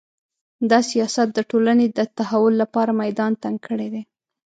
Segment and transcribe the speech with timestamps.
[0.69, 4.03] دا سیاست د ټولنې د تحول لپاره میدان تنګ کړی دی